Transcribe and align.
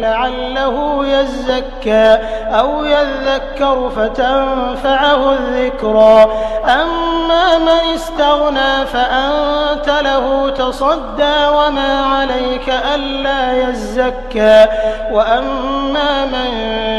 لعله 0.00 1.06
يزكى 1.06 2.18
أو 2.60 2.84
يذكر 2.84 3.90
فتنفعه 3.96 5.32
الذكرى. 5.32 6.32
أما 6.64 7.23
من 7.58 7.94
استغنى 7.94 8.86
فأنت 8.86 9.88
له 9.88 10.50
تصدى 10.50 11.46
وما 11.48 12.04
عليك 12.06 12.68
ألا 12.94 13.68
يزكى 13.68 14.66
وأما 15.12 16.24
من 16.24 16.50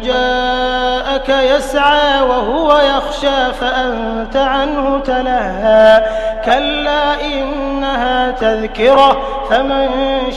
جاءك 0.00 1.28
يسعى 1.28 2.22
وهو 2.22 2.78
يخشى 2.78 3.52
فأنت 3.60 4.36
عنه 4.36 4.98
تلهى 4.98 6.02
كلا 6.44 7.24
إنها 7.24 8.30
تذكرة 8.30 9.16
فمن 9.50 9.88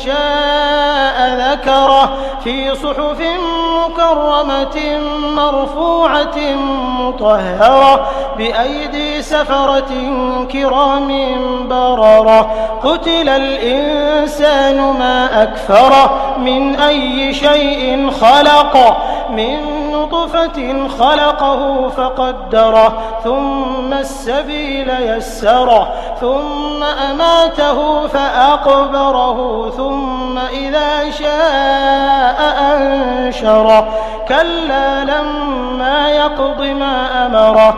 شاء 0.05 1.51
ذكره 1.51 2.17
في 2.43 2.75
صحف 2.75 3.21
مكرمة 3.87 4.97
مرفوعة 5.35 6.37
مطهرة 6.99 8.11
بأيدي 8.41 9.21
سفرة 9.21 9.91
كرام 10.51 11.09
بررة 11.69 12.41
قتل 12.83 13.29
الإنسان 13.29 14.77
ما 14.77 15.43
أكفره 15.43 16.37
من 16.37 16.75
أي 16.75 17.33
شيء 17.33 18.11
خلق 18.11 18.97
من 19.29 19.81
نطفة 19.91 20.87
خلقه 20.99 21.89
فقدره 21.89 22.93
ثم 23.23 23.93
السبيل 23.93 24.89
يسره 24.89 25.93
ثم 26.21 26.83
أماته 26.83 28.07
فأقبره 28.07 29.69
ثم 29.69 30.37
إذا 30.37 31.11
شاء 31.11 32.39
أنشره 32.75 33.87
كلا 34.27 35.03
لما 35.03 36.09
يقض 36.09 36.61
ما 36.61 37.25
أمره 37.25 37.77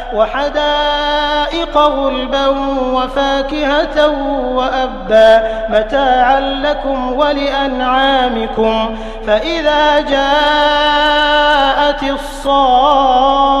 وحدائق 0.13 1.77
غلبا 1.77 2.47
وفاكهة 2.93 4.07
وأبا 4.55 5.43
متاعا 5.69 6.39
لكم 6.39 7.13
ولأنعامكم 7.13 8.97
فإذا 9.27 9.99
جاءت 9.99 11.41
الصاخة 12.03 13.60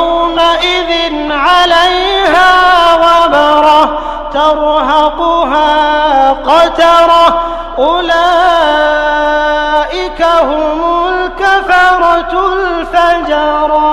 ترهقها 4.51 5.69
قترة 6.33 7.25
أولئك 7.77 9.01
هم 10.21 10.81
الكفرة 11.07 12.33
الفجرة. 12.53 13.87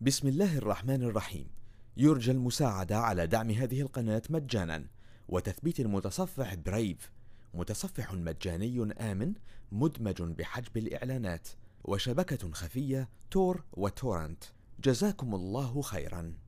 بسم 0.00 0.28
الله 0.28 0.58
الرحمن 0.58 1.02
الرحيم. 1.02 1.50
يرجى 1.96 2.30
المساعدة 2.30 2.98
على 2.98 3.26
دعم 3.26 3.50
هذه 3.50 3.80
القناة 3.80 4.22
مجانا. 4.30 4.84
وتثبيت 5.28 5.80
المتصفح 5.80 6.54
برايف 6.54 7.12
متصفح 7.54 8.12
مجاني 8.12 8.94
آمن 9.00 9.32
مدمج 9.72 10.22
بحجب 10.22 10.76
الإعلانات. 10.76 11.48
وشبكة 11.84 12.52
خفية 12.52 13.08
تور 13.30 13.64
وتورنت. 13.72 14.44
جزاكم 14.80 15.34
الله 15.34 15.82
خيرا. 15.82 16.45